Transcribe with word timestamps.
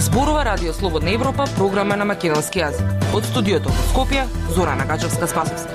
Зборува 0.00 0.44
Радио 0.44 0.72
Слободна 0.72 1.10
Европа, 1.10 1.44
програма 1.56 1.96
на 1.96 2.04
македонски 2.04 2.58
јазик. 2.58 2.86
Од 3.14 3.26
студиото 3.30 3.70
во 3.70 3.84
Скопје, 3.92 4.24
Зорана 4.54 4.86
Гачевска-Спасовска. 4.88 5.74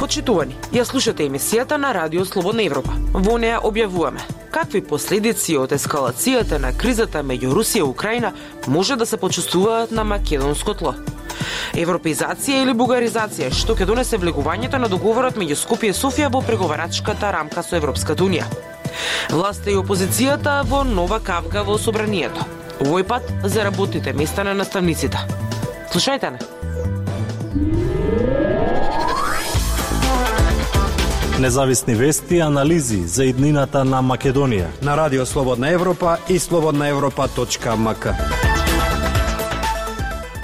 Почитувани, 0.00 0.56
ја 0.72 0.84
слушате 0.84 1.28
емисијата 1.28 1.76
на 1.76 1.94
Радио 1.94 2.24
Слободна 2.24 2.62
Европа. 2.68 2.92
Во 3.12 3.38
неја 3.40 3.62
објавуваме 3.64 4.37
какви 4.50 4.80
последици 4.82 5.56
од 5.56 5.72
ескалацијата 5.76 6.58
на 6.58 6.72
кризата 6.72 7.22
меѓу 7.22 7.52
Русија 7.54 7.84
и 7.84 7.88
Украина 7.88 8.32
може 8.66 8.96
да 8.96 9.06
се 9.06 9.16
почувствуваат 9.16 9.90
на 9.90 10.04
македонско 10.04 10.74
тло. 10.74 10.94
Европеизација 11.78 12.62
или 12.62 12.74
бугаризација, 12.74 13.52
што 13.54 13.76
ќе 13.76 13.86
донесе 13.86 14.18
влегувањето 14.18 14.80
на 14.80 14.88
договорот 14.88 15.38
меѓу 15.38 15.56
Скопје 15.56 15.92
и 15.92 15.96
Софија 15.96 16.32
во 16.32 16.42
преговарачката 16.42 17.32
рамка 17.32 17.62
со 17.62 17.76
Европската 17.76 18.24
Унија. 18.24 18.48
Власта 19.30 19.70
и 19.70 19.78
опозицијата 19.78 20.62
во 20.68 20.84
нова 20.84 21.20
кавга 21.20 21.62
во 21.62 21.78
собранието. 21.78 22.46
Овој 22.80 23.04
пат 23.04 23.32
за 23.44 23.64
работните 23.64 24.12
места 24.12 24.44
на 24.44 24.54
наставниците. 24.54 25.18
Слушајте 25.92 26.32
не. 26.36 26.57
Независни 31.40 31.94
вести 31.94 32.36
и 32.36 32.40
анализи 32.40 32.96
за 33.06 33.24
иднината 33.24 33.84
на 33.84 34.02
Македонија. 34.02 34.82
на 34.82 34.96
Радио 34.96 35.26
Слободна 35.26 35.70
Европа 35.70 36.16
и 36.28 36.38
слободнаевропа.мк. 36.38 38.06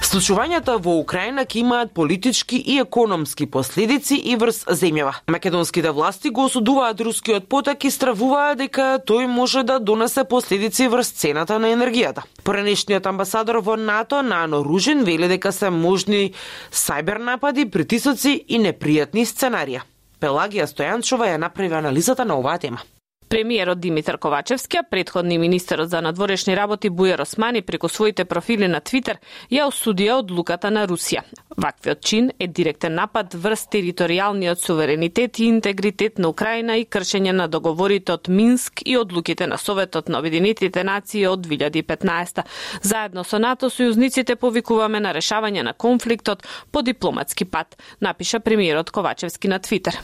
Случувањата 0.02 0.76
во 0.78 0.92
Украина 1.00 1.42
ќе 1.42 1.58
имаат 1.58 1.92
политички 1.92 2.56
и 2.56 2.78
економски 2.78 3.46
последици 3.46 4.14
и 4.14 4.36
врз 4.36 4.64
земјава. 4.64 5.14
Македонските 5.26 5.90
власти 5.90 6.30
го 6.30 6.44
осудуваат 6.44 7.00
рускиот 7.00 7.48
потек 7.48 7.84
и 7.84 7.90
стравуваат 7.90 8.58
дека 8.58 9.00
тој 9.06 9.26
може 9.26 9.62
да 9.62 9.80
донесе 9.80 10.24
последици 10.24 10.86
врз 10.88 11.10
цената 11.10 11.58
на 11.58 11.72
енергијата. 11.74 12.22
Поранешниот 12.44 13.06
амбасадор 13.06 13.56
во 13.56 13.76
НАТО 13.76 14.22
Нано 14.22 14.62
Ружин 14.64 15.02
вели 15.02 15.28
дека 15.28 15.52
се 15.52 15.70
можни 15.70 16.34
сајбер 16.70 17.18
напади, 17.18 17.66
притисоци 17.66 18.44
и 18.48 18.58
непријатни 18.62 19.26
сценарија. 19.26 19.82
Пелагија 20.24 20.64
Стојанчова 20.64 21.28
ја 21.28 21.36
направи 21.36 21.76
анализата 21.76 22.24
на 22.24 22.38
оваа 22.40 22.56
тема. 22.58 22.80
Премиерот 23.28 23.80
Димитар 23.80 24.18
Ковачевски, 24.18 24.76
а 24.76 24.82
предходни 24.82 25.38
министерот 25.38 25.90
за 25.90 26.00
надворешни 26.00 26.56
работи 26.56 26.90
Бујар 26.90 27.22
Османи 27.22 27.62
преку 27.62 27.88
своите 27.88 28.24
профили 28.24 28.68
на 28.68 28.80
Твитер 28.80 29.18
ја 29.50 29.68
осудија 29.68 30.18
одлуката 30.20 30.70
на 30.70 30.86
Русија. 30.86 31.22
Ваквиот 31.56 32.00
чин 32.00 32.30
е 32.38 32.46
директен 32.46 32.94
напад 32.94 33.34
врз 33.34 33.68
територијалниот 33.70 34.58
суверенитет 34.58 35.38
и 35.38 35.44
интегритет 35.44 36.18
на 36.18 36.28
Украина 36.28 36.76
и 36.76 36.84
кршење 36.84 37.32
на 37.32 37.46
договорите 37.48 38.12
од 38.12 38.28
Минск 38.28 38.82
и 38.84 38.96
одлуките 38.98 39.46
на 39.46 39.58
Советот 39.58 40.08
на 40.08 40.18
Обединетите 40.18 40.84
нации 40.84 41.26
од 41.26 41.46
2015. 41.46 42.42
Заедно 42.82 43.24
со 43.24 43.38
НАТО 43.38 43.70
сојузниците 43.70 44.34
повикуваме 44.36 45.00
на 45.00 45.14
решавање 45.14 45.62
на 45.62 45.72
конфликтот 45.72 46.42
по 46.72 46.82
дипломатски 46.82 47.44
пат, 47.44 47.76
напиша 48.00 48.40
премиерот 48.40 48.90
Ковачевски 48.90 49.48
на 49.48 49.58
Твитер. 49.58 49.98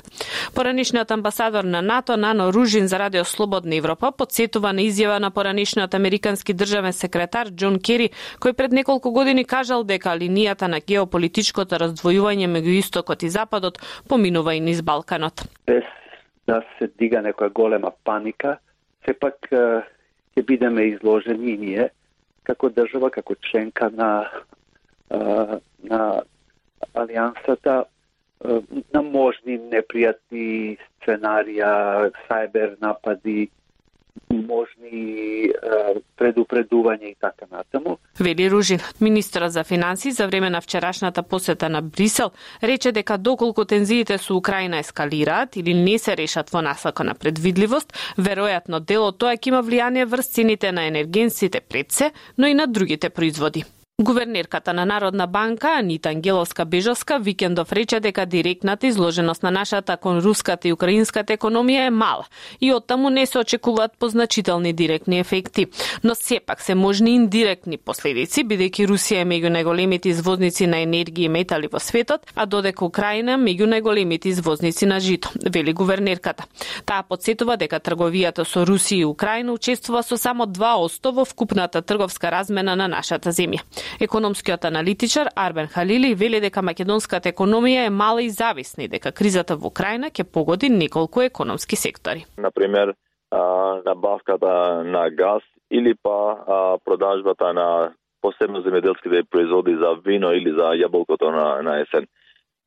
Поранишниот 0.55 1.11
амбасадор 1.11 1.65
на 1.65 1.83
НАТО 1.83 2.17
Нано 2.17 2.53
Ружин 2.53 2.89
за 2.89 2.99
Радио 3.11 3.25
Слободна 3.25 3.75
Европа 3.75 4.12
подсетува 4.14 4.70
на 4.70 4.84
изјава 4.86 5.16
на 5.19 5.33
поранишниот 5.34 5.94
американски 5.98 6.55
државен 6.55 6.92
секретар 6.94 7.48
Џон 7.50 7.80
Кери, 7.83 8.12
кој 8.39 8.55
пред 8.55 8.70
неколку 8.70 9.11
години 9.11 9.42
кажал 9.42 9.83
дека 9.83 10.14
линијата 10.14 10.69
на 10.70 10.78
геополитичкото 10.78 11.75
раздвојување 11.82 12.47
меѓу 12.47 12.76
истокот 12.78 13.25
и 13.26 13.31
западот 13.34 13.81
поминува 14.06 14.54
и 14.54 14.60
низ 14.60 14.82
Балканот. 14.87 15.43
без 15.66 15.82
да 16.47 16.62
се 16.78 16.87
дига 16.87 17.19
некоја 17.19 17.50
голема 17.50 17.91
паника, 18.04 18.59
сепак 19.04 19.50
ќе 19.50 20.47
бидеме 20.47 20.94
изложени 20.94 21.50
и 21.50 21.59
ние 21.59 21.91
како 22.47 22.70
држава, 22.70 23.10
како 23.10 23.34
членка 23.34 23.91
на 23.91 24.31
на 25.82 26.22
алијансата 26.94 27.91
на 28.95 29.03
можни 29.03 29.59
непријатни 29.59 30.77
сценарија, 31.01 32.11
сајбер 32.28 32.77
напади, 32.81 33.51
можни 34.31 35.51
предупредувања 36.19 37.11
и 37.11 37.15
така 37.21 37.47
натаму. 37.50 37.99
Вели 38.19 38.50
Ружин. 38.50 38.79
министра 39.00 39.50
за 39.50 39.65
финансии 39.65 40.12
за 40.12 40.27
време 40.27 40.50
на 40.50 40.61
вчерашната 40.61 41.23
посета 41.23 41.69
на 41.69 41.83
Брисел 41.83 42.31
рече 42.62 42.93
дека 42.93 43.19
доколку 43.19 43.65
тензиите 43.65 44.19
со 44.19 44.37
Украина 44.37 44.79
ескалираат 44.79 45.56
или 45.56 45.75
не 45.75 45.99
се 45.99 46.17
решат 46.17 46.50
во 46.50 46.62
насока 46.62 47.05
на 47.05 47.15
предвидливост, 47.15 47.93
веројатно 48.19 48.81
дел 48.81 49.05
од 49.05 49.19
тоа 49.19 49.34
ќе 49.34 49.49
има 49.49 49.62
влијание 49.62 50.05
врз 50.05 50.27
цените 50.27 50.73
на 50.73 50.87
енергенците 50.87 51.61
пред 51.61 51.93
се, 51.93 52.12
но 52.39 52.47
и 52.47 52.55
на 52.55 52.67
другите 52.67 53.11
производи. 53.11 53.65
Гувернерката 54.00 54.72
на 54.72 54.84
Народна 54.84 55.27
банка 55.27 55.69
Анита 55.69 56.09
Ангеловска 56.09 56.65
Бежовска 56.65 57.19
викендов 57.19 57.72
рече 57.72 58.00
дека 58.00 58.27
директната 58.27 58.87
изложеност 58.87 59.43
на 59.43 59.50
нашата 59.50 59.97
кон 59.97 60.19
руската 60.19 60.69
и 60.69 60.72
украинската 60.72 61.37
економија 61.37 61.87
е 61.87 61.91
мала 61.91 62.25
и 62.61 62.72
оттаму 62.72 63.11
не 63.11 63.27
се 63.27 63.38
очекуваат 63.38 63.93
позначителни 63.99 64.72
директни 64.72 65.19
ефекти, 65.19 65.66
но 66.05 66.15
сепак 66.15 66.62
се 66.62 66.75
можни 66.75 67.15
индиректни 67.15 67.77
последици 67.77 68.44
бидејќи 68.44 68.88
Русија 68.88 69.21
е 69.21 69.28
меѓу 69.28 69.53
најголемите 69.53 70.09
извозници 70.09 70.67
на 70.67 70.81
енергија 70.81 71.28
и 71.28 71.28
метали 71.28 71.69
во 71.69 71.78
светот, 71.78 72.25
а 72.34 72.47
додека 72.47 72.84
Украина 72.84 73.37
меѓу 73.37 73.69
најголемите 73.69 74.32
извозници 74.32 74.87
на 74.87 75.00
жито, 75.00 75.28
вели 75.44 75.72
гувернерката. 75.72 76.49
Таа 76.87 77.03
подсетува 77.03 77.56
дека 77.61 77.81
трговијата 77.81 78.49
со 78.49 78.65
Русија 78.65 79.05
и 79.05 79.05
Украина 79.05 79.53
учествува 79.53 80.03
со 80.03 80.17
само 80.17 80.47
2% 80.47 81.12
во 81.12 81.25
вкупната 81.25 81.82
трговска 81.82 82.31
размена 82.31 82.77
на 82.77 82.88
нашата 82.88 83.28
земја. 83.28 83.61
Економскиот 84.01 84.65
аналитичар 84.65 85.28
Арбен 85.37 85.67
Халили 85.67 86.15
вели 86.15 86.41
дека 86.41 86.62
македонската 86.62 87.33
економија 87.33 87.87
е 87.87 87.91
мала 87.91 88.23
и 88.23 88.31
зависна 88.31 88.84
и 88.84 88.89
дека 88.89 89.12
кризата 89.12 89.56
во 89.56 89.69
Украина 89.69 90.11
ќе 90.11 90.25
погоди 90.25 90.69
неколку 90.69 91.23
економски 91.23 91.77
сектори. 91.77 92.27
например, 92.39 92.95
набавката 93.87 94.84
на 94.84 95.11
газ 95.11 95.43
или 95.71 95.95
па 96.03 96.79
продажбата 96.84 97.53
на 97.53 97.93
посебно 98.21 98.62
земеделските 98.62 99.09
да 99.09 99.25
производи 99.25 99.77
за 99.77 99.95
вино 100.05 100.33
или 100.33 100.50
за 100.50 100.75
јаболкото 100.77 101.31
на, 101.31 101.62
на 101.62 101.81
есен. 101.81 102.06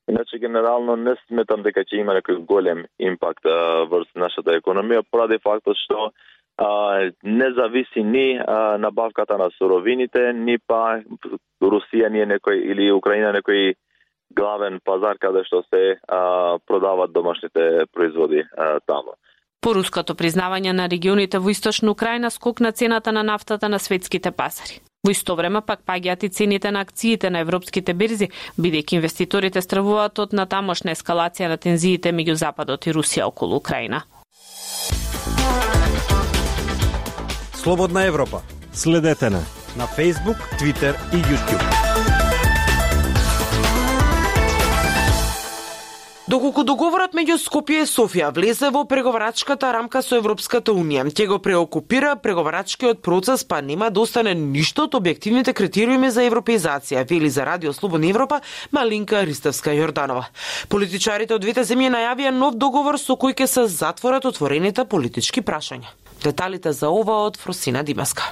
Иначе, 0.09 0.39
генерално, 0.39 0.95
не 0.95 1.15
сметам 1.27 1.63
дека 1.63 1.85
ќе 1.85 2.01
има 2.01 2.15
некој 2.17 2.43
голем 2.45 2.85
импакт 2.99 3.45
а, 3.45 3.85
врз 3.87 4.09
нашата 4.15 4.57
економија, 4.59 5.05
поради 5.11 5.39
фактот 5.39 5.77
што 5.79 6.11
а, 6.57 7.11
не 7.23 7.51
зависи 7.53 8.03
ни 8.03 8.37
а, 8.37 8.77
набавката 8.77 9.37
на 9.37 9.49
суровините, 9.57 10.33
ни 10.33 10.57
па 10.67 11.01
Русија 11.61 12.09
ни 12.09 12.21
е 12.21 12.29
некој 12.35 12.61
или 12.71 12.91
Украина 12.91 13.33
некој 13.33 13.73
главен 14.35 14.79
пазар 14.83 15.17
каде 15.17 15.43
што 15.47 15.63
се 15.69 15.97
а, 16.07 16.57
продават 16.67 17.13
домашните 17.13 17.85
производи 17.93 18.43
а, 18.57 18.79
таму. 18.85 19.17
По 19.63 19.71
руското 19.73 20.15
признавање 20.19 20.73
на 20.75 20.89
регионите 20.91 21.39
во 21.39 21.49
источна 21.49 21.91
Украина 21.91 22.31
скокна 22.31 22.71
цената 22.71 23.11
на 23.11 23.23
нафтата 23.23 23.69
на 23.69 23.79
светските 23.79 24.31
пазари. 24.31 24.81
Во 25.03 25.11
исто 25.11 25.35
време 25.35 25.61
пак 25.61 25.81
паѓаат 25.87 26.23
и 26.23 26.29
цените 26.29 26.71
на 26.71 26.81
акциите 26.81 27.29
на 27.29 27.39
европските 27.43 27.93
берзи, 27.93 28.29
бидејќи 28.59 28.99
инвеститорите 28.99 29.61
стравуваат 29.61 30.19
од 30.19 30.35
натамошна 30.39 30.91
ескалација 30.95 31.49
на 31.51 31.57
тензиите 31.57 32.11
меѓу 32.11 32.35
Западот 32.39 32.87
и 32.87 32.93
Русија 32.95 33.27
околу 33.27 33.59
Украина. 33.59 34.03
Слободна 37.63 38.05
Европа 38.05 38.41
Следете 38.73 39.29
на 39.29 39.39
на 39.77 39.87
Facebook, 39.87 40.37
Twitter 40.59 40.95
и 41.13 41.15
YouTube. 41.15 41.63
Доколку 46.27 46.63
договорот 46.63 47.15
меѓу 47.15 47.37
Скопје 47.39 47.85
и 47.85 47.87
Софија 47.87 48.33
влезе 48.35 48.67
во 48.69 48.83
преговарачката 48.83 49.71
рамка 49.71 50.01
со 50.03 50.19
Европската 50.19 50.75
Унија, 50.75 51.05
ќе 51.07 51.29
го 51.31 51.39
преокупира 51.39 52.17
преговарачкиот 52.19 53.01
процес, 53.01 53.47
па 53.47 53.61
нема 53.61 53.89
да 53.89 54.03
остане 54.03 54.35
ништо 54.35 54.89
од 54.89 54.99
објективните 54.99 55.55
критериуми 55.55 56.11
за 56.11 56.27
европеизација, 56.27 57.07
вели 57.07 57.29
за 57.29 57.47
Радио 57.47 57.71
Слободна 57.73 58.11
Европа 58.11 58.41
Малинка 58.71 59.23
Ристевска 59.23 59.71
Јорданова. 59.71 60.25
Политичарите 60.67 61.39
од 61.39 61.47
двете 61.47 61.63
земји 61.63 61.95
најавија 61.95 62.35
нов 62.35 62.59
договор 62.59 62.99
со 62.99 63.15
кој 63.15 63.39
ќе 63.39 63.47
се 63.47 63.67
затворат 63.71 64.25
отворените 64.25 64.83
политички 64.83 65.39
прашања. 65.39 66.02
Деталите 66.23 66.71
за 66.71 66.89
ова 66.89 67.25
од 67.27 67.37
Фросина 67.37 67.83
Димаска. 67.83 68.23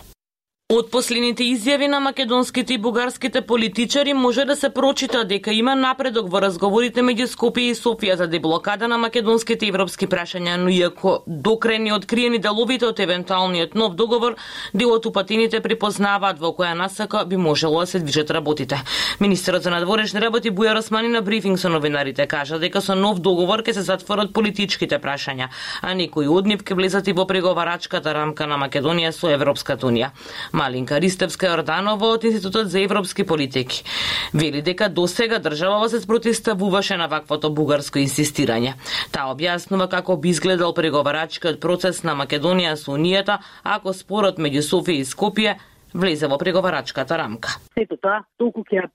Од 0.71 0.87
последните 0.87 1.43
изјави 1.43 1.89
на 1.91 1.97
македонските 1.99 2.73
и 2.73 2.77
бугарските 2.79 3.41
политичари 3.41 4.13
може 4.13 4.45
да 4.45 4.55
се 4.55 4.69
прочита 4.69 5.25
дека 5.27 5.51
има 5.51 5.73
напредок 5.75 6.29
во 6.31 6.39
разговорите 6.39 7.03
меѓу 7.03 7.25
Скопје 7.27 7.65
и 7.71 7.75
Софија 7.75 8.13
за 8.15 8.27
деблокада 8.31 8.87
на 8.87 8.95
македонските 8.97 9.67
европски 9.67 10.07
прашања, 10.07 10.55
но 10.55 10.71
иако 10.71 11.25
до 11.27 11.57
крај 11.59 11.77
не 11.83 11.91
откриени 11.91 12.39
деловите 12.39 12.87
од 12.87 13.01
евентуалниот 13.03 13.75
нов 13.75 13.97
договор, 13.99 14.37
дел 14.73 14.93
од 14.95 15.09
упатените 15.09 15.59
припознаваат 15.59 16.39
во 16.39 16.53
која 16.55 16.71
насака 16.79 17.25
би 17.25 17.35
можело 17.35 17.83
да 17.83 17.91
се 17.91 17.99
движат 17.99 18.31
работите. 18.31 18.79
Министерот 19.19 19.67
за 19.67 19.75
надворешни 19.75 20.23
работи 20.23 20.55
Бујар 20.55 20.79
Османи 20.79 21.11
на 21.11 21.21
брифинг 21.21 21.59
со 21.59 21.67
новинарите 21.67 22.27
кажа 22.27 22.59
дека 22.59 22.79
со 22.79 22.95
нов 22.95 23.19
договор 23.19 23.59
ќе 23.59 23.73
се 23.73 23.81
затворат 23.81 24.31
политичките 24.31 25.03
прашања, 25.03 25.51
а 25.81 25.93
некои 25.93 26.31
од 26.31 26.47
нив 26.47 26.63
ќе 26.63 26.79
влезат 26.79 27.11
и 27.11 27.11
во 27.11 27.27
преговарачката 27.27 28.13
рамка 28.13 28.47
на 28.47 28.55
Македонија 28.55 29.11
со 29.11 29.27
Европската 29.27 29.91
унија. 29.91 30.15
Малинка 30.61 30.99
Ристевска 31.01 31.49
Јорданова 31.49 32.11
од 32.15 32.25
Институтот 32.29 32.69
за 32.69 32.83
европски 32.85 33.23
политики. 33.25 33.81
Вели 34.33 34.61
дека 34.61 34.89
досега 34.89 35.39
државава 35.41 35.89
се 35.89 36.01
спротиставуваше 36.03 36.97
на 37.01 37.07
ваквото 37.09 37.49
бугарско 37.49 37.97
инсистирање. 37.97 38.75
Таа 39.11 39.33
објаснува 39.33 39.89
како 39.89 40.19
би 40.21 40.29
изгледал 40.35 40.75
преговарачкиот 40.77 41.57
процес 41.63 42.03
на 42.05 42.13
Македонија 42.19 42.75
со 42.77 42.93
Унијата 42.93 43.39
ако 43.63 43.95
спорот 43.97 44.37
меѓу 44.37 44.61
Софија 44.69 45.01
и 45.01 45.09
Скопје 45.09 45.57
влезе 45.93 46.29
во 46.29 46.37
преговарачката 46.37 47.17
рамка. 47.17 47.57
Сето 47.73 47.97
тоа 47.97 48.21
толку 48.37 48.61
ќе 48.69 48.85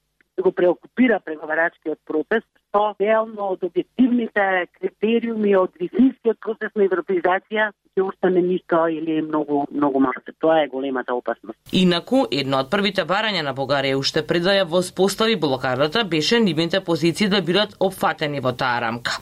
го 0.42 0.52
преокупира 0.52 1.20
преговарачкиот 1.24 1.98
процес, 2.04 2.44
што 2.68 2.94
реално 3.00 3.52
од 3.54 3.64
објективните 3.64 4.66
критериуми 4.78 5.54
од 5.56 5.72
висинскиот 5.80 6.38
процес 6.44 6.74
на 6.76 6.84
европеизација 6.84 7.70
ќе 7.96 8.04
остане 8.04 8.42
ништо 8.44 8.86
или 8.92 9.22
многу 9.22 9.64
многу 9.70 10.00
малку. 10.00 10.32
Тоа 10.40 10.62
е 10.64 10.68
големата 10.68 11.14
опасност. 11.14 11.58
Инаку, 11.72 12.26
едно 12.30 12.60
од 12.60 12.70
првите 12.70 13.06
барања 13.08 13.42
на 13.42 13.54
Бугарија 13.56 13.96
уште 13.96 14.22
пред 14.26 14.44
да 14.44 14.58
ја 14.58 14.68
воспостави 14.68 15.36
блокадата 15.36 16.04
беше 16.04 16.40
нивните 16.40 16.80
позиции 16.80 17.28
да 17.28 17.40
бидат 17.42 17.76
опфатени 17.80 18.40
во 18.40 18.52
таа 18.52 18.80
рамка. 18.80 19.20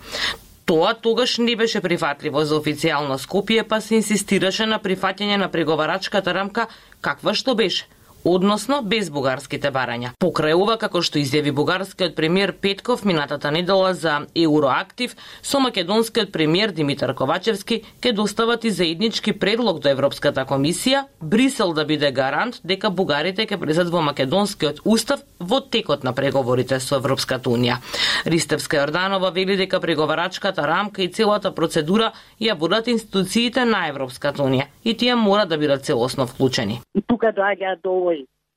Тоа 0.67 0.95
тогаш 0.95 1.39
не 1.39 1.57
беше 1.57 1.81
прифатливо 1.81 2.41
за 2.45 2.57
официјално 2.57 3.19
Скопје, 3.21 3.69
па 3.69 3.81
се 3.81 4.01
инсистираше 4.01 4.67
на 4.67 4.81
прифаќање 4.81 5.37
на 5.37 5.49
преговарачката 5.53 6.35
рамка 6.35 6.67
каква 7.01 7.35
што 7.35 7.55
беше 7.55 7.85
односно 8.25 8.83
без 8.83 9.11
бугарските 9.11 9.71
барања. 9.71 10.15
Покрај 10.21 10.57
ова, 10.57 10.77
како 10.81 11.03
што 11.05 11.21
изјави 11.21 11.53
бугарскиот 11.53 12.15
премиер 12.17 12.55
Петков 12.61 13.05
минатата 13.05 13.51
недела 13.51 13.93
за 13.95 14.27
Евроактив, 14.35 15.17
со 15.43 15.61
македонскиот 15.61 16.33
премиер 16.33 16.73
Димитар 16.73 17.15
Ковачевски 17.15 17.83
ке 18.01 18.13
достават 18.13 18.65
и 18.65 18.71
заеднички 18.71 19.33
предлог 19.33 19.81
до 19.81 19.89
Европската 19.89 20.47
комисија, 20.49 21.05
Брисел 21.21 21.73
да 21.73 21.85
биде 21.85 22.11
гарант 22.13 22.61
дека 22.65 22.91
бугарите 22.91 23.47
ке 23.47 23.57
влезат 23.57 23.91
во 23.91 24.01
македонскиот 24.01 24.81
устав 24.85 25.21
во 25.39 25.61
текот 25.61 26.05
на 26.05 26.13
преговорите 26.13 26.81
со 26.81 26.97
Европската 26.97 27.51
унија. 27.51 27.81
Ристевска 28.25 28.81
Јорданова 28.81 29.33
вели 29.35 29.57
дека 29.57 29.81
преговарачката 29.81 30.67
рамка 30.67 31.03
и 31.03 31.09
целата 31.09 31.53
процедура 31.55 32.13
ја 32.41 32.57
водат 32.59 32.89
институциите 32.89 33.65
на 33.65 33.89
Европската 33.89 34.43
унија 34.43 34.67
и 34.85 34.97
тие 34.97 35.15
мора 35.15 35.47
да 35.47 35.59
бидат 35.59 35.85
целосно 35.85 36.27
вклучени. 36.27 36.81
И 36.95 37.03
тука 37.03 37.33
доаѓа 37.37 37.77
до 37.83 38.14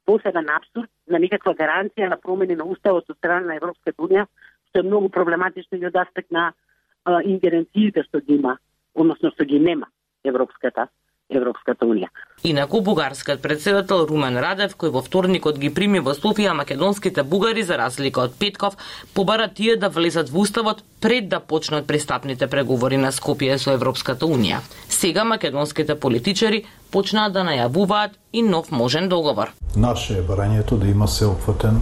посебен 0.07 0.49
абсурд 0.49 0.89
на 1.11 1.19
никаква 1.19 1.53
гаранција 1.53 2.07
на 2.09 2.17
промени 2.17 2.55
на 2.55 2.65
уставот 2.65 3.09
од 3.11 3.17
страна 3.17 3.51
на 3.51 3.57
Европската 3.59 4.03
унија, 4.03 4.23
што 4.69 4.79
е 4.79 4.87
многу 4.87 5.09
проблематично 5.11 5.77
и 5.77 5.87
од 5.89 5.99
аспект 5.99 6.31
на 6.31 6.45
а, 6.51 7.19
ингеренциите 7.23 8.05
што 8.07 8.21
ги 8.23 8.37
има, 8.39 8.55
односно 8.95 9.33
што 9.35 9.43
ги 9.43 9.59
нема 9.59 9.91
Европската. 10.23 10.87
Европската 11.29 11.85
унија. 11.85 12.07
Инаку 12.43 12.79
бугарскиот 12.81 13.41
председател 13.41 14.05
Румен 14.07 14.37
Радев, 14.39 14.77
кој 14.79 14.93
во 14.95 15.01
вторникот 15.03 15.57
ги 15.59 15.69
прими 15.73 15.99
во 15.99 16.13
Софија 16.15 16.53
македонските 16.55 17.23
бугари 17.23 17.63
за 17.67 17.77
разлика 17.77 18.21
од 18.21 18.37
Петков, 18.39 18.77
побара 19.13 19.49
тие 19.49 19.75
да 19.75 19.89
влезат 19.89 20.29
во 20.29 20.45
уставот 20.45 20.83
пред 21.01 21.27
да 21.29 21.39
почнат 21.39 21.87
пристапните 21.87 22.47
преговори 22.47 22.97
на 22.97 23.11
Скопје 23.11 23.57
со 23.57 23.75
Европската 23.75 24.25
унија. 24.25 24.61
Сега 24.89 25.25
македонските 25.25 25.99
политичари 25.99 26.63
почнаа 26.91 27.29
да 27.29 27.43
најавуваат 27.43 28.15
и 28.33 28.41
нов 28.41 28.71
можен 28.71 29.09
договор. 29.09 29.51
Наше 29.75 30.19
е 30.19 30.23
барањето 30.23 30.79
да 30.79 30.87
има 30.87 31.07
сеопфатен 31.07 31.81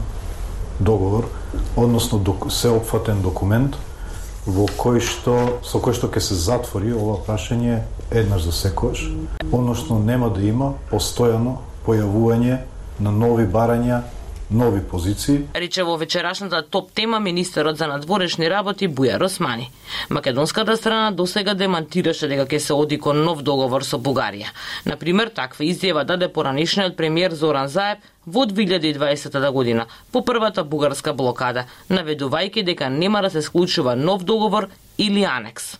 договор, 0.79 1.29
односно 1.77 2.49
сеопфатен 2.49 3.21
документ 3.21 3.77
во 4.45 4.67
кој 4.77 5.01
што 5.01 5.35
со 5.65 5.81
кој 5.81 5.95
што 5.97 6.09
ќе 6.13 6.21
се 6.21 6.35
затвори 6.37 6.93
ова 6.93 7.17
прашање 7.25 7.81
еднаш 8.13 8.45
за 8.45 8.53
секојаш, 8.53 9.07
односно 9.51 9.97
нема 9.99 10.29
да 10.29 10.43
има 10.45 10.73
постојано 10.91 11.57
појавување 11.87 12.59
на 12.99 13.11
нови 13.11 13.45
барања 13.49 14.03
нови 14.51 14.81
позиции. 14.81 15.41
Рече 15.55 15.83
во 15.83 15.97
вечерашната 15.97 16.61
топ 16.61 16.91
тема 16.91 17.19
министерот 17.19 17.77
за 17.77 17.87
надворешни 17.87 18.49
работи 18.49 18.87
Бујар 18.87 19.23
Османи. 19.25 19.71
Македонската 20.09 20.77
страна 20.77 21.11
досега 21.11 21.53
демантираше 21.53 22.27
дека 22.27 22.45
ќе 22.45 22.57
се 22.57 22.73
оди 22.73 22.99
кон 22.99 23.23
нов 23.23 23.41
договор 23.41 23.83
со 23.83 23.97
Бугарија. 23.97 24.53
На 24.85 24.97
пример, 24.97 25.29
таква 25.29 25.65
изјава 25.65 26.05
даде 26.05 26.27
поранешниот 26.27 26.97
премиер 26.97 27.31
Зоран 27.31 27.67
Заев 27.67 27.97
во 28.25 28.45
2020 28.45 29.51
година 29.51 29.85
по 30.11 30.21
првата 30.21 30.63
бугарска 30.63 31.13
блокада, 31.13 31.65
наведувајќи 31.89 32.63
дека 32.63 32.89
нема 32.89 33.21
да 33.21 33.29
се 33.29 33.41
склучува 33.41 33.95
нов 33.95 34.23
договор 34.23 34.69
или 34.97 35.23
анекс. 35.23 35.77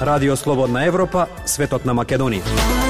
Радио 0.00 0.36
Слободна 0.36 0.84
Европа, 0.84 1.26
светот 1.46 1.84
на 1.84 1.94
Македонија. 1.94 2.83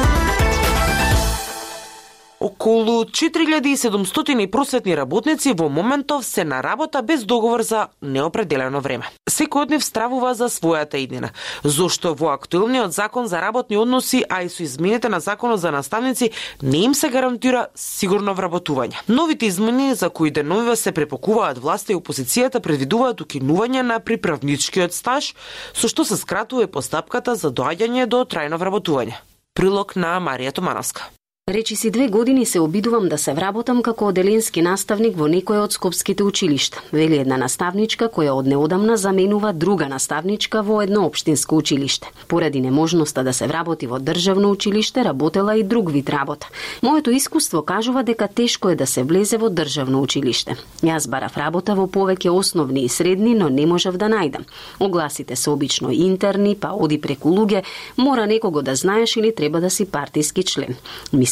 Околу 2.44 3.04
4700 3.04 4.50
просветни 4.50 4.96
работници 4.96 5.54
во 5.56 5.68
моментов 5.68 6.26
се 6.26 6.44
на 6.44 6.62
работа 6.62 7.02
без 7.02 7.24
договор 7.24 7.62
за 7.62 7.86
неопределено 8.02 8.82
време. 8.84 9.08
Секој 9.24 9.64
од 9.64 9.72
нив 9.72 9.84
стравува 9.84 10.34
за 10.36 10.50
својата 10.52 11.00
иднина, 11.00 11.30
зошто 11.64 12.12
во 12.12 12.34
актуелниот 12.34 12.92
закон 12.92 13.32
за 13.32 13.40
работни 13.40 13.80
односи, 13.80 14.20
а 14.28 14.42
и 14.44 14.52
со 14.52 14.60
измените 14.62 15.08
на 15.08 15.22
законот 15.24 15.60
за 15.60 15.72
наставници, 15.72 16.30
не 16.60 16.84
им 16.84 16.94
се 16.94 17.08
гарантира 17.08 17.68
сигурно 17.74 18.36
вработување. 18.36 19.00
Новите 19.08 19.46
измени 19.46 19.94
за 19.94 20.10
кои 20.10 20.30
деновива 20.30 20.76
се 20.76 20.92
препокуваат 20.92 21.58
власта 21.58 21.92
и 21.92 21.96
опозицијата 21.96 22.60
предвидуваат 22.60 23.24
укинување 23.24 23.80
на 23.80 24.00
приправничкиот 24.04 24.92
стаж, 24.92 25.32
со 25.72 25.88
што 25.88 26.04
се 26.04 26.20
скратува 26.20 26.68
и 26.68 26.72
постапката 26.76 27.40
за 27.40 27.48
доаѓање 27.48 28.04
до 28.04 28.26
трајно 28.28 28.60
вработување. 28.60 29.16
Прилог 29.56 29.96
на 29.96 30.20
Марија 30.20 30.52
Томановска. 30.52 31.08
Речи 31.48 31.76
си 31.76 31.90
две 31.90 32.08
години 32.08 32.46
се 32.46 32.60
обидувам 32.60 33.08
да 33.08 33.18
се 33.18 33.34
вработам 33.34 33.82
како 33.82 34.06
оделенски 34.08 34.62
наставник 34.64 35.12
во 35.20 35.26
некој 35.28 35.58
од 35.60 35.74
скопските 35.76 36.24
училишта, 36.24 36.80
вели 36.88 37.18
една 37.20 37.36
наставничка 37.36 38.06
која 38.08 38.32
од 38.32 38.46
неодамна 38.48 38.96
заменува 38.96 39.50
друга 39.52 39.84
наставничка 39.84 40.62
во 40.64 40.78
едно 40.80 41.02
општинско 41.04 41.58
училиште. 41.60 42.08
Поради 42.28 42.62
неможноста 42.64 43.24
да 43.24 43.34
се 43.36 43.46
вработи 43.46 43.86
во 43.86 43.98
државно 44.00 44.50
училиште, 44.50 45.04
работела 45.04 45.56
и 45.56 45.62
друг 45.62 45.90
вид 45.92 46.08
работа. 46.08 46.48
Моето 46.82 47.10
искуство 47.10 47.62
кажува 47.62 48.02
дека 48.02 48.28
тешко 48.28 48.70
е 48.70 48.76
да 48.76 48.86
се 48.86 49.02
влезе 49.02 49.36
во 49.36 49.50
државно 49.50 50.00
училиште. 50.00 50.56
Јас 50.80 51.10
барав 51.10 51.36
работа 51.36 51.74
во 51.74 51.84
повеќе 51.84 52.32
основни 52.32 52.84
и 52.84 52.88
средни, 52.88 53.34
но 53.34 53.50
не 53.50 53.66
можев 53.66 54.00
да 54.00 54.08
најдам. 54.08 54.48
Огласите 54.80 55.36
се 55.36 55.50
обично 55.50 55.92
интерни, 55.92 56.56
па 56.56 56.72
оди 56.72 56.98
преку 57.00 57.28
луѓе, 57.28 57.64
мора 57.96 58.26
некого 58.26 58.62
да 58.62 58.74
знаеш 58.74 59.16
или 59.16 59.34
треба 59.34 59.60
да 59.60 59.70
си 59.70 59.84
партиски 59.84 60.42
член. 60.42 60.76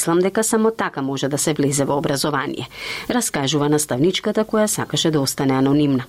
Мислам 0.02 0.18
дека 0.18 0.44
само 0.44 0.70
така 0.70 1.02
може 1.02 1.28
да 1.28 1.38
се 1.38 1.52
влезе 1.54 1.84
во 1.84 1.94
образование, 1.94 2.66
раскажува 3.06 3.68
наставничката 3.70 4.42
која 4.42 4.66
сакаше 4.66 5.12
да 5.14 5.20
остане 5.20 5.54
анонимна. 5.54 6.04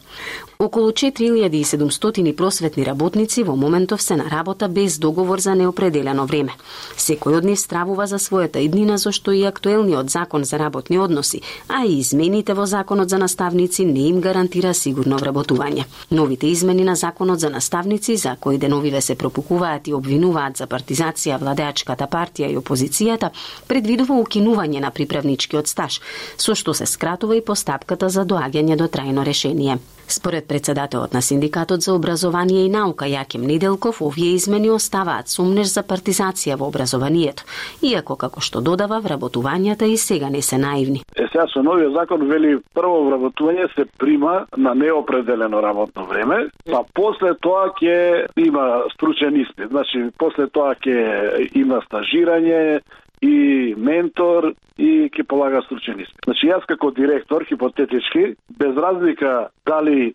Околу 0.59 0.91
4700 0.91 2.35
просветни 2.35 2.85
работници 2.85 3.43
во 3.43 3.55
моментов 3.55 4.01
се 4.01 4.15
на 4.15 4.31
работа 4.31 4.69
без 4.69 4.97
договор 4.97 5.39
за 5.39 5.53
неопределено 5.55 6.25
време. 6.25 6.55
Секој 6.97 7.37
од 7.37 7.45
нив 7.45 7.59
стравува 7.59 8.07
за 8.07 8.17
својата 8.17 8.63
иднина 8.65 8.97
зашто 8.97 9.31
и 9.31 9.43
актуелниот 9.45 10.09
закон 10.09 10.43
за 10.43 10.57
работни 10.57 10.97
односи, 10.97 11.41
а 11.67 11.85
и 11.85 11.99
измените 11.99 12.53
во 12.53 12.65
законот 12.65 13.09
за 13.09 13.17
наставници 13.17 13.85
не 13.85 14.07
им 14.07 14.21
гарантира 14.21 14.73
сигурно 14.73 15.19
вработување. 15.19 15.85
Новите 16.11 16.47
измени 16.47 16.83
на 16.83 16.95
законот 16.95 17.39
за 17.39 17.49
наставници, 17.49 18.17
за 18.17 18.35
кои 18.39 18.57
деновиве 18.57 19.01
се 19.01 19.15
пропукуваат 19.15 19.87
и 19.87 19.93
обвинуваат 19.93 20.57
за 20.57 20.67
партизација 20.67 21.37
владеачката 21.39 22.07
партија 22.07 22.49
и 22.49 22.57
опозицијата, 22.57 23.29
пред 23.67 23.82
предвидува 23.83 24.15
укинување 24.23 24.79
на 24.79 24.91
приправничкиот 24.95 25.67
стаж, 25.67 25.99
со 26.39 26.55
што 26.55 26.73
се 26.73 26.87
скратува 26.87 27.35
и 27.35 27.43
постапката 27.43 28.07
за 28.09 28.23
доаѓање 28.23 28.79
до 28.79 28.87
трајно 28.87 29.25
решение. 29.27 29.77
Според 30.07 30.47
председателот 30.47 31.13
на 31.13 31.21
Синдикатот 31.21 31.81
за 31.81 31.93
образование 31.93 32.65
и 32.65 32.69
наука 32.69 33.05
Јаким 33.05 33.47
Неделков, 33.47 34.01
овие 34.01 34.35
измени 34.35 34.69
оставаат 34.69 35.27
сумнеш 35.27 35.73
за 35.73 35.83
партизација 35.83 36.57
во 36.59 36.67
образованието, 36.67 37.43
иако 37.81 38.15
како 38.15 38.39
што 38.39 38.61
додава, 38.61 38.99
вработувањата 39.01 39.87
и 39.87 39.97
сега 39.97 40.29
не 40.29 40.41
се 40.41 40.57
наивни. 40.57 41.03
Е 41.15 41.27
сега 41.31 41.47
со 41.47 41.63
новиот 41.63 41.95
закон 41.95 42.27
вели 42.27 42.57
прво 42.75 43.03
вработување 43.09 43.67
се 43.75 43.85
прима 43.97 44.45
на 44.57 44.75
неопределено 44.75 45.61
работно 45.61 46.05
време, 46.05 46.47
па 46.71 46.83
после 46.93 47.33
тоа 47.41 47.71
ќе 47.79 48.27
има 48.37 48.83
стручен 48.93 49.39
испит. 49.39 49.71
Значи 49.71 50.09
после 50.19 50.47
тоа 50.47 50.75
ќе 50.75 51.49
има 51.55 51.81
стажирање, 51.87 52.81
и 53.23 53.75
ментор 53.77 54.51
и 54.77 55.09
ќе 55.13 55.23
полага 55.29 55.61
стручен 55.63 55.99
испит. 56.01 56.25
Значи 56.25 56.49
јас 56.49 56.65
како 56.67 56.91
директор 56.91 57.45
хипотетички 57.45 58.33
без 58.57 58.77
разлика 58.77 59.49
дали 59.65 60.07
е, 60.07 60.13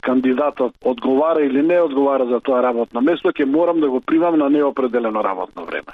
кандидатот 0.00 0.72
одговара 0.84 1.44
или 1.44 1.62
не 1.62 1.78
одговара 1.80 2.26
за 2.26 2.40
тоа 2.40 2.62
работно 2.62 3.00
место, 3.00 3.30
ќе 3.30 3.44
морам 3.44 3.80
да 3.80 3.90
го 3.90 4.00
примам 4.00 4.38
на 4.38 4.48
неопределено 4.50 5.22
работно 5.24 5.64
време. 5.64 5.92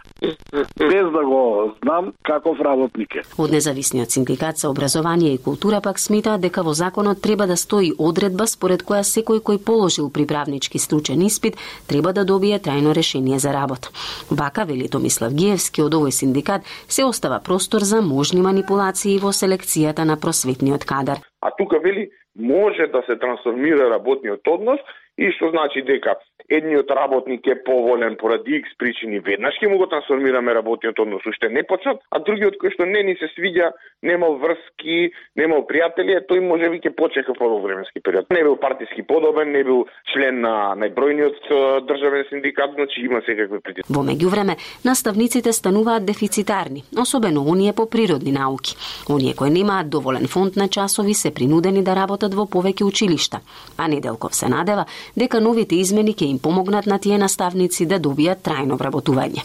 Без 0.78 1.10
да 1.12 1.24
го 1.24 1.74
знам 1.82 2.12
каков 2.22 2.60
работник 2.60 3.16
е. 3.16 3.22
Од 3.38 3.50
независниот 3.50 4.10
синдикат 4.10 4.56
за 4.56 4.70
образование 4.70 5.34
и 5.34 5.38
култура 5.38 5.80
пак 5.80 5.98
смета 6.00 6.38
дека 6.38 6.62
во 6.62 6.72
законот 6.72 7.20
треба 7.22 7.46
да 7.46 7.56
стои 7.56 7.92
одредба 7.98 8.46
според 8.46 8.86
која 8.86 9.02
секој 9.02 9.42
кој 9.42 9.58
положил 9.58 10.10
приправнички 10.10 10.78
стручен 10.78 11.26
испит 11.26 11.56
треба 11.86 12.12
да 12.12 12.24
добие 12.24 12.58
трајно 12.58 12.94
решение 12.94 13.38
за 13.38 13.52
работа. 13.52 13.90
Вака 14.30 14.64
вели 14.64 14.88
Томислав 14.88 15.34
Гиевски 15.34 15.82
од 15.82 15.94
овој 15.94 16.14
синдикат 16.14 16.45
се 16.88 17.04
остава 17.04 17.40
простор 17.44 17.80
за 17.80 18.02
можни 18.02 18.42
манипулации 18.42 19.18
во 19.18 19.32
селекцијата 19.32 20.04
на 20.04 20.16
просветниот 20.16 20.84
кадар. 20.84 21.18
А 21.40 21.50
тука 21.58 21.78
вели 21.78 22.10
може 22.38 22.86
да 22.86 23.02
се 23.06 23.16
трансформира 23.16 23.90
работниот 23.90 24.40
однос 24.48 24.80
и 25.16 25.30
што 25.36 25.50
значи 25.50 25.82
дека 25.82 26.16
едниот 26.48 26.90
работник 26.90 27.46
е 27.46 27.62
поволен 27.64 28.16
поради 28.16 28.60
X 28.62 28.76
причини, 28.78 29.18
веднаш 29.20 29.56
ќе 29.58 29.68
му 29.68 29.78
го 29.78 29.86
трансформираме 29.90 30.54
работниот 30.54 30.98
однос 30.98 31.26
уште 31.26 31.48
не 31.48 31.62
почнат, 31.66 31.98
а 32.10 32.20
другиот 32.20 32.58
кој 32.60 32.74
што 32.74 32.86
не 32.86 33.02
ни 33.02 33.16
се 33.18 33.28
свиѓа, 33.34 33.72
немал 34.02 34.36
врски, 34.38 35.10
немал 35.36 35.66
пријатели, 35.66 36.20
тој 36.28 36.40
може 36.46 36.70
би 36.70 36.80
ќе 36.84 36.94
почека 36.94 37.34
по 37.34 37.48
временски 37.60 38.00
период. 38.00 38.30
Не 38.30 38.42
бил 38.42 38.56
партиски 38.56 39.02
подобен, 39.02 39.52
не 39.52 39.64
бил 39.64 39.86
член 40.12 40.40
на 40.40 40.76
најбројниот 40.78 41.50
државен 41.88 42.24
синдикат, 42.30 42.76
значи 42.76 43.00
има 43.00 43.22
секакви 43.26 43.60
притиски. 43.60 43.92
Во 43.92 44.04
меѓувреме, 44.06 44.56
наставниците 44.84 45.52
стануваат 45.52 46.06
дефицитарни, 46.06 46.84
особено 46.98 47.42
оние 47.48 47.72
по 47.72 47.88
природни 47.90 48.32
науки. 48.32 48.76
Оние 49.10 49.34
кои 49.34 49.50
немаат 49.50 49.90
доволен 49.90 50.28
фонд 50.28 50.56
на 50.56 50.68
часови 50.68 51.14
се 51.14 51.34
принудени 51.34 51.82
да 51.82 51.96
работат 51.96 52.34
во 52.34 52.46
повеќе 52.46 52.84
училишта. 52.84 53.40
А 53.78 53.88
Неделков 53.88 54.34
се 54.34 54.48
надева 54.48 54.86
дека 55.16 55.40
новите 55.40 55.76
измени 55.76 56.14
ќе 56.14 56.30
им 56.30 56.38
помогнат 56.38 56.86
на 56.86 56.98
тие 56.98 57.18
наставници 57.18 57.86
да 57.86 58.00
добијат 58.00 58.42
трајно 58.42 58.78
вработување. 58.78 59.44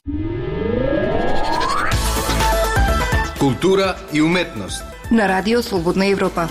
Култура 3.39 3.96
и 4.13 4.22
уметност 4.22 4.84
на 5.12 5.27
Радио 5.27 5.62
Слободна 5.62 6.06
Европа 6.06 6.48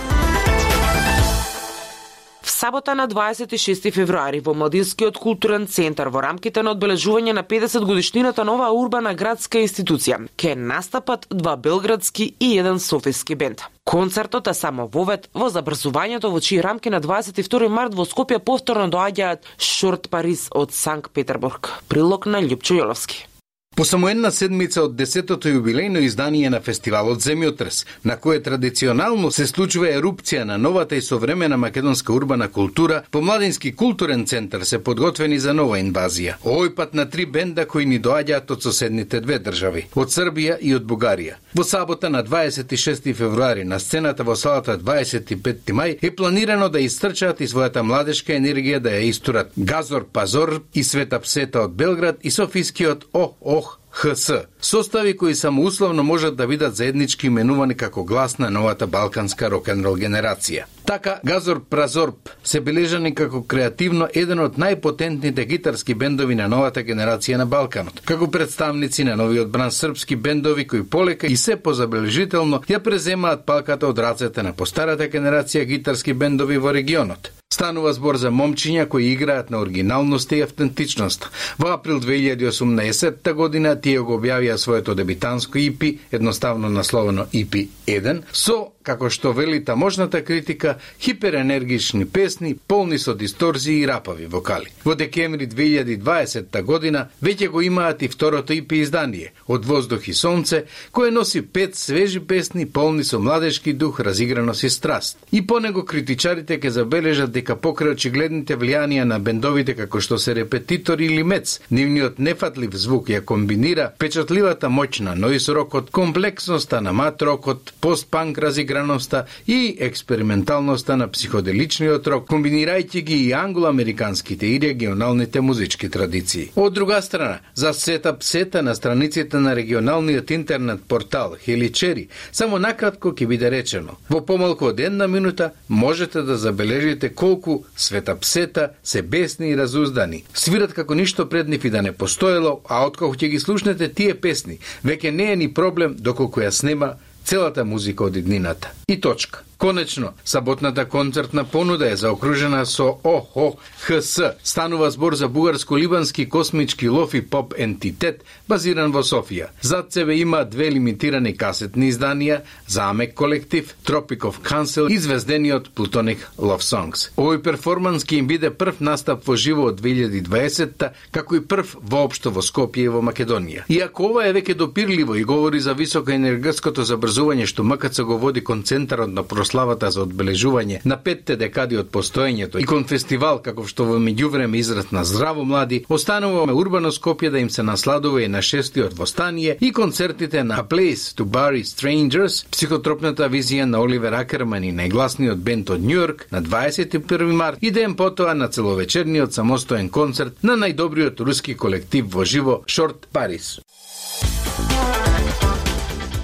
сабота 2.61 2.95
на 2.95 3.07
26 3.07 3.91
февруари 3.91 4.39
во 4.39 4.53
Младинскиот 4.53 5.17
културен 5.17 5.65
центар 5.65 6.11
во 6.13 6.21
рамките 6.21 6.61
на 6.61 6.75
одбележување 6.75 7.33
на 7.33 7.41
50 7.41 7.87
годишнината 7.89 8.45
нова 8.45 8.67
урбана 8.77 9.15
градска 9.17 9.63
институција 9.65 10.19
ке 10.37 10.53
настапат 10.55 11.25
два 11.31 11.55
белградски 11.57 12.27
и 12.39 12.51
еден 12.59 12.77
софиски 12.79 13.35
бенд. 13.35 13.65
Концертот 13.83 14.47
е 14.47 14.53
само 14.53 14.85
вовет 14.93 15.25
во 15.33 15.49
забрзувањето 15.49 16.29
во 16.29 16.39
чии 16.39 16.61
рамки 16.61 16.93
на 16.93 17.01
22 17.01 17.67
март 17.67 17.97
во 17.97 18.05
Скопје 18.05 18.37
повторно 18.37 18.85
доаѓаат 18.93 19.49
Шорт 19.57 20.11
Париз 20.13 20.45
од 20.53 20.69
Санкт 20.69 21.09
Петербург. 21.17 21.81
Прилог 21.89 22.29
на 22.29 22.45
Љупчо 22.45 22.77
Јоловски. 22.77 23.30
По 23.75 23.85
само 23.85 24.09
една 24.09 24.29
седмица 24.31 24.81
од 24.83 24.97
десетото 24.99 25.49
јубилејно 25.49 26.03
издание 26.03 26.49
на 26.53 26.59
фестивалот 26.61 27.23
Земјотрес, 27.23 27.85
на 28.03 28.17
кое 28.17 28.41
традиционално 28.43 29.31
се 29.31 29.47
случува 29.47 29.87
ерупција 29.89 30.43
на 30.43 30.57
новата 30.57 30.95
и 30.95 31.01
современа 31.01 31.57
македонска 31.57 32.13
урбана 32.13 32.49
култура, 32.51 33.01
по 33.11 33.21
Младински 33.21 33.71
културен 33.75 34.25
центар 34.27 34.61
се 34.61 34.83
подготвени 34.83 35.39
за 35.39 35.53
нова 35.53 35.79
инвазија. 35.79 36.35
Овој 36.43 36.73
пат 36.75 36.93
на 36.93 37.05
три 37.09 37.25
бенда 37.25 37.65
кои 37.65 37.85
ни 37.85 38.01
доаѓаат 38.01 38.51
од 38.51 38.61
соседните 38.61 39.21
две 39.21 39.39
држави, 39.39 39.85
од 39.95 40.13
Србија 40.13 40.59
и 40.61 40.75
од 40.75 40.83
Бугарија. 40.83 41.39
Во 41.55 41.63
сабота 41.63 42.09
на 42.09 42.23
26 42.23 43.13
февруари 43.15 43.63
на 43.63 43.79
сцената 43.79 44.23
во 44.23 44.35
салата 44.35 44.77
25 44.77 45.73
мај 45.73 45.97
е 46.01 46.11
планирано 46.11 46.69
да 46.69 46.79
истрчаат 46.79 47.41
и 47.41 47.47
својата 47.47 47.81
младешка 47.81 48.37
енергија 48.37 48.79
да 48.79 48.93
ја 48.99 49.09
истурат 49.09 49.51
Газор 49.57 50.05
Пазор 50.13 50.59
и 50.73 50.83
Света 50.83 51.19
Псета 51.19 51.63
од 51.63 51.71
Белград 51.71 52.19
и 52.21 52.31
Софискиот 52.31 53.07
О 53.13 53.31
Ох. 53.41 53.70
ХС, 53.91 54.31
состави 54.61 55.17
кои 55.17 55.35
само 55.35 55.61
условно 55.61 56.03
можат 56.03 56.35
да 56.35 56.47
видат 56.47 56.75
заеднички 56.75 57.27
именувани 57.27 57.75
како 57.77 58.03
глас 58.03 58.37
на 58.37 58.49
новата 58.49 58.87
балканска 58.87 59.49
рок-н-рол 59.49 59.97
генерација. 59.97 60.63
Така, 60.85 61.19
Газор 61.25 61.61
Празорп 61.69 62.29
се 62.43 62.61
бележани 62.61 63.15
како 63.15 63.43
креативно 63.43 64.07
еден 64.13 64.39
од 64.39 64.57
најпотентните 64.57 65.45
гитарски 65.47 65.93
бендови 65.93 66.35
на 66.35 66.47
новата 66.47 66.83
генерација 66.83 67.37
на 67.37 67.45
Балканот, 67.45 68.01
како 68.05 68.31
представници 68.31 69.03
на 69.03 69.15
новиот 69.15 69.51
бран 69.51 69.71
српски 69.71 70.15
бендови 70.15 70.67
кои 70.67 70.83
полека 70.83 71.27
и 71.27 71.37
се 71.37 71.55
позабележително 71.55 72.63
ја 72.69 72.79
преземаат 72.79 73.45
палката 73.45 73.87
од 73.87 73.99
рацете 73.99 74.43
на 74.43 74.53
постарата 74.53 75.07
генерација 75.07 75.65
гитарски 75.65 76.13
бендови 76.13 76.57
во 76.57 76.73
регионот. 76.73 77.31
Станува 77.51 77.91
збор 77.93 78.15
за 78.15 78.29
момчиња 78.31 78.85
кои 78.87 79.09
играат 79.11 79.49
на 79.51 79.59
оригиналност 79.59 80.31
и 80.31 80.39
автентичност. 80.41 81.27
Во 81.59 81.73
април 81.75 81.99
2018 81.99 83.33
година 83.33 83.75
тие 83.75 83.99
го 83.99 84.15
објавија 84.15 84.55
своето 84.55 84.95
дебитанско 84.95 85.59
EP, 85.59 85.97
едноставно 86.11 86.69
насловено 86.69 87.27
EP1, 87.33 88.23
со 88.31 88.71
како 88.83 89.09
што 89.09 89.33
вели 89.33 89.59
таможната 89.65 90.23
критика, 90.25 90.77
хиперенергични 91.01 92.05
песни, 92.05 92.55
полни 92.67 92.97
со 92.99 93.13
дисторзии 93.13 93.81
и 93.81 93.87
рапови 93.87 94.25
вокали. 94.25 94.71
Во 94.85 94.95
декември 94.95 95.47
2020 95.47 96.61
година 96.63 97.07
веќе 97.21 97.49
го 97.49 97.61
имаат 97.61 98.01
и 98.01 98.07
второто 98.07 98.53
ИПИ 98.53 98.81
издание, 98.81 99.33
Од 99.47 99.65
воздух 99.65 100.07
и 100.07 100.13
сонце, 100.13 100.63
кое 100.91 101.11
носи 101.11 101.41
пет 101.41 101.75
свежи 101.75 102.19
песни 102.19 102.65
полни 102.65 103.03
со 103.03 103.19
младешки 103.19 103.73
дух, 103.73 103.99
разиграност 103.99 104.63
и 104.63 104.69
страст. 104.69 105.17
И 105.31 105.41
по 105.47 105.59
него 105.59 105.83
критичарите 105.85 106.59
ќе 106.59 106.69
забележат 106.69 107.31
дека 107.41 107.57
покрај 107.57 107.95
очигледните 107.95 108.55
влијанија 108.61 109.03
на 109.09 109.17
бендовите 109.19 109.73
како 109.73 110.01
што 110.03 110.19
се 110.21 110.35
репетитор 110.37 111.01
или 111.01 111.23
мец, 111.25 111.57
нивниот 111.73 112.19
нефатлив 112.21 112.75
звук 112.77 113.09
ја 113.09 113.23
комбинира 113.25 113.89
печатливата 113.97 114.69
моќ 114.69 115.01
на 115.07 115.15
нојс 115.17 115.47
рокот, 115.53 115.89
комплексноста 115.89 116.81
на 116.81 116.93
мат 116.93 117.21
рокот, 117.21 117.73
постпанк 117.81 118.37
разиграноста 118.37 119.25
и 119.47 119.75
експерименталноста 119.79 120.97
на 120.97 121.07
психоделичниот 121.07 122.07
рок, 122.07 122.27
комбинирајќи 122.29 123.01
ги 123.07 123.17
и 123.25 123.33
англоамериканските 123.33 124.47
и 124.47 124.59
регионалните 124.59 125.41
музички 125.41 125.89
традиции. 125.89 126.51
Од 126.55 126.73
друга 126.73 127.01
страна, 127.01 127.39
за 127.55 127.73
сета 127.73 128.13
псета 128.17 128.61
на 128.61 128.75
страниците 128.75 129.39
на 129.39 129.55
регионалниот 129.55 130.31
интернет 130.31 130.83
портал 130.87 131.35
Хеличери, 131.45 132.07
само 132.31 132.59
накратко 132.59 133.15
ќе 133.15 133.27
биде 133.27 133.49
речено. 133.49 133.97
Во 134.09 134.21
помалку 134.21 134.69
од 134.69 134.79
една 134.79 135.07
минута 135.07 135.51
можете 135.69 136.21
да 136.21 136.37
забележите 136.37 137.09
толку 137.31 137.65
света 137.77 138.15
псета 138.19 138.69
се 138.83 139.01
бесни 139.01 139.49
и 139.49 139.57
разуздани. 139.57 140.23
Свират 140.33 140.73
како 140.73 140.95
ништо 140.95 141.29
пред 141.29 141.47
нив 141.47 141.65
и 141.65 141.69
да 141.69 141.81
не 141.81 141.91
постоело, 141.91 142.59
а 142.67 142.83
откако 142.85 143.15
ќе 143.15 143.29
ги 143.31 143.39
слушнете 143.39 143.87
тие 143.87 144.15
песни, 144.15 144.59
веќе 144.83 145.11
не 145.15 145.31
е 145.31 145.35
ни 145.35 145.47
проблем 145.53 145.95
доколку 145.95 146.43
ја 146.43 146.51
снема 146.51 146.95
целата 147.23 147.63
музика 147.65 148.03
од 148.03 148.17
иднината. 148.17 148.73
И 148.87 148.99
точка. 148.99 149.43
Конечно, 149.61 150.13
саботната 150.25 150.85
концертна 150.85 151.43
понуда 151.43 151.91
е 151.91 151.95
заокружена 151.95 152.65
со 152.65 152.97
ОХХС, 153.03 154.19
Станува 154.43 154.91
збор 154.91 155.13
за 155.13 155.29
бугарско-либански 155.29 156.29
космички 156.29 156.89
лоф 156.89 157.13
и 157.13 157.21
поп 157.21 157.53
ентитет, 157.57 158.23
базиран 158.49 158.91
во 158.91 159.03
Софија. 159.05 159.51
Зад 159.61 159.93
себе 159.93 160.15
има 160.17 160.45
две 160.45 160.71
лимитирани 160.71 161.37
касетни 161.37 161.91
изданија, 161.91 162.41
Замек 162.67 163.13
колектив, 163.13 163.75
Тропиков 163.83 164.39
Cancel 164.41 164.89
и 164.89 164.97
звездениот 164.97 165.69
Плутоник 165.75 166.31
Love 166.39 166.65
Songs. 166.65 167.11
Овој 167.17 167.43
перформанс 167.45 168.01
ќе 168.01 168.17
им 168.17 168.27
биде 168.27 168.49
прв 168.49 168.81
настап 168.81 169.27
во 169.27 169.35
живо 169.35 169.69
од 169.69 169.77
2020-та, 169.81 170.93
како 171.11 171.37
и 171.37 171.45
прв 171.45 171.77
воопшто 171.83 172.33
во 172.33 172.41
Скопје 172.41 172.89
и 172.89 172.89
во 172.89 173.05
Македонија. 173.05 173.69
Иако 173.69 174.09
ова 174.09 174.25
е 174.25 174.33
веќе 174.33 174.57
допирливо 174.57 175.21
и 175.21 175.23
говори 175.23 175.61
за 175.61 175.77
високо 175.77 176.17
енергетското 176.17 176.81
забрзување 176.81 177.45
што 177.45 177.61
МКЦ 177.63 178.09
го 178.09 178.17
води 178.17 178.41
кон 178.41 178.65
центарот 178.65 179.13
на 179.13 179.21
прославата 179.51 179.89
за 179.91 180.05
одбележување 180.05 180.79
на 180.87 180.95
петте 180.97 181.35
декади 181.35 181.75
од 181.77 181.89
постоењето 181.91 182.59
и 182.61 182.65
кон 182.65 182.85
фестивал 182.87 183.41
каков 183.43 183.67
што 183.67 183.83
во 183.89 183.97
меѓувреме 183.99 184.55
израсна 184.61 185.03
здраво 185.03 185.43
млади, 185.43 185.81
остануваме 185.89 186.53
урбано 186.53 186.91
Скопје 186.91 187.31
да 187.31 187.39
им 187.39 187.49
се 187.49 187.63
насладува 187.63 188.23
и 188.23 188.27
на 188.27 188.41
шестиот 188.41 188.93
востание 188.93 189.57
и 189.59 189.73
концертите 189.73 190.43
на 190.43 190.61
A 190.63 190.67
Place 190.67 191.11
to 191.17 191.25
Bury 191.25 191.63
Strangers, 191.67 192.45
психотропната 192.51 193.27
визија 193.29 193.65
на 193.65 193.81
Оливер 193.81 194.13
Акерман 194.13 194.63
и 194.63 194.71
најгласниот 194.71 195.43
бенд 195.43 195.69
од 195.69 195.83
Њујорк 195.83 196.31
на 196.31 196.41
21 196.41 197.35
март 197.35 197.57
и 197.61 197.71
ден 197.71 197.95
потоа 197.95 198.33
на 198.33 198.47
целовечерниот 198.47 199.33
самостоен 199.33 199.89
концерт 199.89 200.43
на 200.43 200.55
најдобриот 200.55 201.19
руски 201.19 201.55
колектив 201.55 202.07
во 202.07 202.23
живо 202.25 202.61
Шорт 202.67 203.07
Парис. 203.11 203.59